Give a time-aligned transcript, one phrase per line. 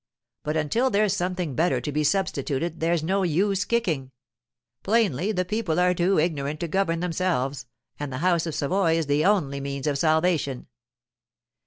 [0.41, 4.09] But until there's something better to be substituted there's no use kicking.
[4.81, 7.67] Plainly, the people are too ignorant to govern themselves,
[7.99, 10.65] and the House of Savoy is the only means of salvation.